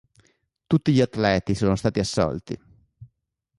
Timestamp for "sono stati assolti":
1.53-2.57